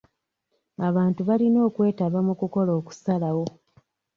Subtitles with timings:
[0.87, 3.45] Abantu balina okwetaba mu kukola okusalawo.